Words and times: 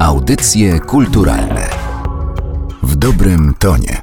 Audycje 0.00 0.80
kulturalne 0.80 1.68
w 2.82 2.96
dobrym 2.96 3.54
tonie. 3.58 4.02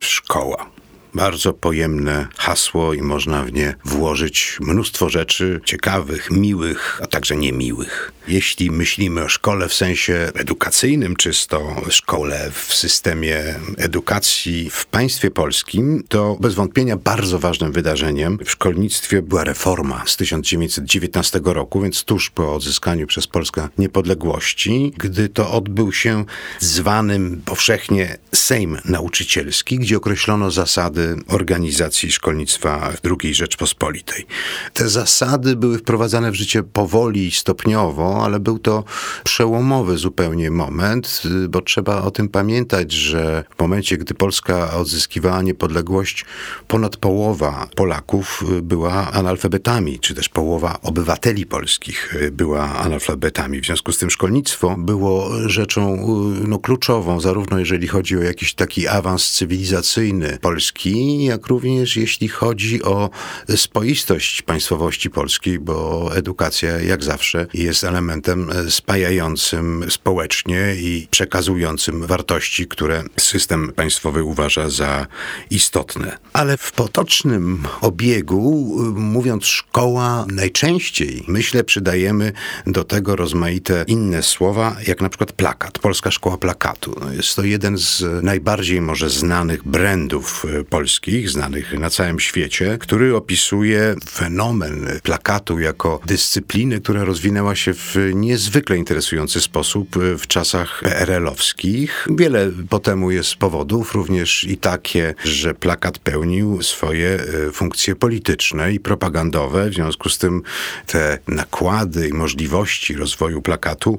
Szkoła. 0.00 0.77
Bardzo 1.14 1.52
pojemne 1.52 2.26
hasło 2.36 2.94
i 2.94 3.02
można 3.02 3.44
w 3.44 3.52
nie 3.52 3.74
włożyć 3.84 4.58
mnóstwo 4.60 5.08
rzeczy 5.08 5.60
ciekawych, 5.64 6.30
miłych, 6.30 7.00
a 7.02 7.06
także 7.06 7.36
niemiłych. 7.36 8.12
Jeśli 8.28 8.70
myślimy 8.70 9.24
o 9.24 9.28
szkole 9.28 9.68
w 9.68 9.74
sensie 9.74 10.30
edukacyjnym, 10.34 11.16
czysto 11.16 11.76
szkole 11.90 12.50
w 12.54 12.74
systemie 12.74 13.54
edukacji 13.76 14.70
w 14.70 14.86
państwie 14.86 15.30
polskim, 15.30 16.04
to 16.08 16.36
bez 16.40 16.54
wątpienia 16.54 16.96
bardzo 16.96 17.38
ważnym 17.38 17.72
wydarzeniem 17.72 18.38
w 18.44 18.50
szkolnictwie 18.50 19.22
była 19.22 19.44
reforma 19.44 20.02
z 20.06 20.16
1919 20.16 21.40
roku, 21.44 21.80
więc 21.80 22.04
tuż 22.04 22.30
po 22.30 22.54
odzyskaniu 22.54 23.06
przez 23.06 23.26
Polskę 23.26 23.68
niepodległości, 23.78 24.92
gdy 24.96 25.28
to 25.28 25.52
odbył 25.52 25.92
się 25.92 26.24
zwanym 26.60 27.42
powszechnie 27.44 28.18
Sejm 28.34 28.78
Nauczycielski, 28.84 29.78
gdzie 29.78 29.96
określono 29.96 30.50
zasady 30.50 30.97
organizacji 31.26 32.12
szkolnictwa 32.12 32.92
II 33.22 33.34
Rzeczpospolitej. 33.34 34.26
Te 34.72 34.88
zasady 34.88 35.56
były 35.56 35.78
wprowadzane 35.78 36.30
w 36.30 36.34
życie 36.34 36.62
powoli 36.62 37.26
i 37.26 37.30
stopniowo, 37.30 38.24
ale 38.24 38.40
był 38.40 38.58
to 38.58 38.84
przełomowy 39.24 39.98
zupełnie 39.98 40.50
moment, 40.50 41.22
bo 41.48 41.62
trzeba 41.62 42.02
o 42.02 42.10
tym 42.10 42.28
pamiętać, 42.28 42.92
że 42.92 43.44
w 43.56 43.60
momencie, 43.60 43.96
gdy 43.96 44.14
Polska 44.14 44.74
odzyskiwała 44.74 45.42
niepodległość, 45.42 46.24
ponad 46.68 46.96
połowa 46.96 47.68
Polaków 47.76 48.44
była 48.62 49.12
analfabetami, 49.12 49.98
czy 49.98 50.14
też 50.14 50.28
połowa 50.28 50.78
obywateli 50.82 51.46
polskich 51.46 52.14
była 52.32 52.64
analfabetami. 52.64 53.60
W 53.60 53.64
związku 53.66 53.92
z 53.92 53.98
tym 53.98 54.10
szkolnictwo 54.10 54.76
było 54.78 55.30
rzeczą 55.46 56.06
no, 56.48 56.58
kluczową, 56.58 57.20
zarówno 57.20 57.58
jeżeli 57.58 57.88
chodzi 57.88 58.16
o 58.16 58.22
jakiś 58.22 58.54
taki 58.54 58.88
awans 58.88 59.30
cywilizacyjny 59.30 60.38
Polski, 60.40 60.87
jak 61.24 61.46
również 61.46 61.96
jeśli 61.96 62.28
chodzi 62.28 62.82
o 62.82 63.10
spoistość 63.56 64.42
państwowości 64.42 65.10
polskiej, 65.10 65.58
bo 65.58 66.08
edukacja 66.16 66.80
jak 66.80 67.04
zawsze 67.04 67.46
jest 67.54 67.84
elementem 67.84 68.50
spajającym 68.68 69.84
społecznie 69.90 70.74
i 70.78 71.08
przekazującym 71.10 72.06
wartości, 72.06 72.66
które 72.66 73.04
system 73.16 73.72
państwowy 73.72 74.24
uważa 74.24 74.70
za 74.70 75.06
istotne. 75.50 76.18
Ale 76.32 76.56
w 76.56 76.72
potocznym 76.72 77.62
obiegu, 77.80 78.76
mówiąc 78.94 79.44
szkoła, 79.44 80.26
najczęściej, 80.32 81.24
myślę, 81.28 81.64
przydajemy 81.64 82.32
do 82.66 82.84
tego 82.84 83.16
rozmaite 83.16 83.84
inne 83.86 84.22
słowa, 84.22 84.76
jak 84.86 85.00
na 85.00 85.08
przykład 85.08 85.32
plakat, 85.32 85.78
Polska 85.78 86.10
Szkoła 86.10 86.36
Plakatu. 86.36 86.96
No, 87.00 87.12
jest 87.12 87.36
to 87.36 87.44
jeden 87.44 87.78
z 87.78 88.04
najbardziej 88.22 88.80
może 88.80 89.10
znanych 89.10 89.64
brandów 89.64 90.46
e, 90.60 90.64
polskich, 90.78 91.30
znanych 91.30 91.78
na 91.78 91.90
całym 91.90 92.20
świecie, 92.20 92.78
który 92.80 93.16
opisuje 93.16 93.94
fenomen 94.10 94.88
plakatu 95.02 95.60
jako 95.60 96.00
dyscypliny, 96.06 96.80
która 96.80 97.04
rozwinęła 97.04 97.56
się 97.56 97.74
w 97.74 97.96
niezwykle 98.14 98.76
interesujący 98.76 99.40
sposób 99.40 99.96
w 100.18 100.26
czasach 100.26 100.80
PRL-owskich. 100.82 102.08
Wiele 102.10 102.50
po 102.68 102.78
temu 102.78 103.10
jest 103.10 103.36
powodów, 103.36 103.94
również 103.94 104.44
i 104.44 104.56
takie, 104.56 105.14
że 105.24 105.54
plakat 105.54 105.98
pełnił 105.98 106.62
swoje 106.62 107.08
e, 107.08 107.52
funkcje 107.52 107.96
polityczne 107.96 108.72
i 108.72 108.80
propagandowe. 108.80 109.70
W 109.70 109.74
związku 109.74 110.08
z 110.08 110.18
tym 110.18 110.42
te 110.86 111.18
nakłady 111.28 112.08
i 112.08 112.12
możliwości 112.12 112.94
rozwoju 112.94 113.42
plakatu, 113.42 113.98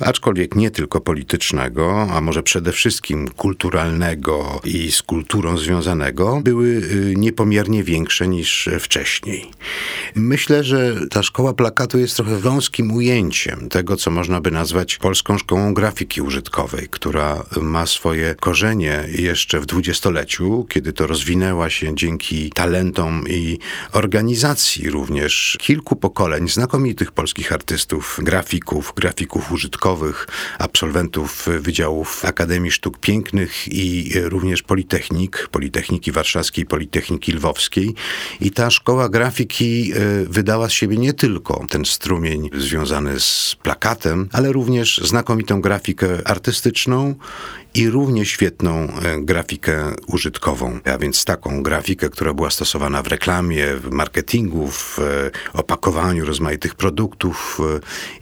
aczkolwiek 0.00 0.54
nie 0.54 0.70
tylko 0.70 1.00
politycznego, 1.00 2.06
a 2.12 2.20
może 2.20 2.42
przede 2.42 2.72
wszystkim 2.72 3.28
kulturalnego 3.28 4.60
i 4.64 4.92
z 4.92 5.02
kulturą 5.02 5.58
związanego, 5.58 6.17
były 6.44 6.76
e, 6.76 7.14
niepomiernie 7.14 7.84
większe 7.84 8.28
niż 8.28 8.68
wcześniej. 8.80 9.50
Myślę, 10.14 10.64
że 10.64 10.96
ta 11.10 11.22
szkoła 11.22 11.52
plakatu 11.52 11.98
jest 11.98 12.16
trochę 12.16 12.38
wąskim 12.38 12.92
ujęciem 12.92 13.68
tego, 13.68 13.96
co 13.96 14.10
można 14.10 14.40
by 14.40 14.50
nazwać 14.50 14.96
polską 14.98 15.38
szkołą 15.38 15.74
grafiki 15.74 16.20
użytkowej, 16.20 16.88
która 16.90 17.44
ma 17.60 17.86
swoje 17.86 18.34
korzenie 18.40 19.04
jeszcze 19.18 19.60
w 19.60 19.66
dwudziestoleciu, 19.66 20.66
kiedy 20.68 20.92
to 20.92 21.06
rozwinęła 21.06 21.70
się 21.70 21.94
dzięki 21.94 22.50
talentom 22.50 23.24
i 23.28 23.58
organizacji 23.92 24.90
również 24.90 25.56
kilku 25.60 25.96
pokoleń 25.96 26.48
znakomitych 26.48 27.12
polskich 27.12 27.52
artystów, 27.52 28.20
grafików, 28.22 28.92
grafików 28.96 29.52
użytkowych, 29.52 30.26
absolwentów 30.58 31.46
Wydziałów 31.60 32.24
Akademii 32.24 32.70
Sztuk 32.70 32.98
Pięknych 32.98 33.68
i 33.68 34.12
również 34.22 34.62
Politechnik, 34.62 35.48
Politechniki 35.50 36.07
Warszawskiej, 36.12 36.66
Politechniki 36.66 37.32
Lwowskiej. 37.32 37.94
I 38.40 38.50
ta 38.50 38.70
szkoła 38.70 39.08
grafiki 39.08 39.92
e, 39.92 39.96
wydała 40.24 40.68
z 40.68 40.72
siebie 40.72 40.96
nie 40.96 41.12
tylko 41.12 41.66
ten 41.68 41.84
strumień 41.84 42.50
związany 42.58 43.20
z 43.20 43.56
plakatem, 43.62 44.28
ale 44.32 44.52
również 44.52 45.00
znakomitą 45.04 45.60
grafikę 45.60 46.08
artystyczną 46.24 47.14
i 47.74 47.90
równie 47.90 48.26
świetną 48.26 48.74
e, 48.74 49.20
grafikę 49.20 49.92
użytkową, 50.06 50.80
a 50.84 50.98
więc 50.98 51.24
taką 51.24 51.62
grafikę, 51.62 52.10
która 52.10 52.34
była 52.34 52.50
stosowana 52.50 53.02
w 53.02 53.06
reklamie, 53.06 53.66
w 53.74 53.90
marketingu, 53.90 54.68
w 54.70 54.98
e, 54.98 55.30
opakowaniu 55.52 56.24
rozmaitych 56.24 56.74
produktów 56.74 57.58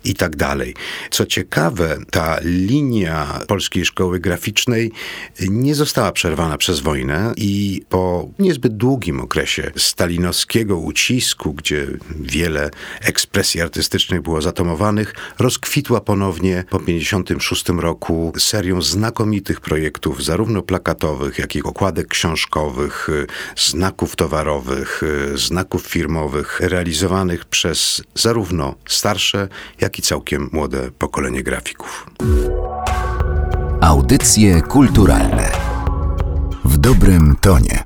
i 0.05 0.15
tak 0.15 0.37
dalej. 0.37 0.75
Co 1.11 1.27
ciekawe, 1.27 1.99
ta 2.11 2.39
linia 2.43 3.41
polskiej 3.49 3.85
szkoły 3.85 4.21
graficznej 4.21 4.93
nie 5.41 5.75
została 5.75 6.13
przerwana 6.13 6.59
przez 6.59 6.81
wojnę 6.81 7.33
i 7.37 7.76
po 7.89 8.29
niezbyt 8.39 8.77
długim 8.77 9.21
okresie 9.21 9.71
stalinowskiego 9.77 10.79
ucisku, 10.79 11.53
gdzie 11.53 11.87
wiele 12.21 12.71
ekspresji 13.01 13.61
artystycznych 13.61 14.23
było 14.23 14.43
zatomowanych, 14.43 15.15
rozkwitła 15.39 16.01
ponownie 16.01 16.65
po 16.71 16.79
1956 16.79 17.69
roku 17.69 18.33
serią 18.39 18.83
znakomitych 18.83 19.57
tych 19.57 19.61
projektów, 19.61 20.25
zarówno 20.25 20.63
plakatowych, 20.63 21.39
jak 21.39 21.57
i 21.57 21.63
okładek 21.63 22.09
książkowych, 22.09 23.09
znaków 23.57 24.17
towarowych, 24.17 25.03
znaków 25.35 25.87
firmowych, 25.87 26.61
realizowanych 26.61 27.45
przez 27.45 28.03
zarówno 28.15 28.75
starsze, 28.89 29.49
jak 29.81 29.99
i 29.99 30.03
całkiem 30.03 30.49
młode 30.53 30.91
pokolenie 30.99 31.43
grafików. 31.43 32.07
Audycje 33.81 34.63
kulturalne 34.63 35.46
w 36.67 36.79
dobrym 36.79 37.37
tonie. 37.41 37.86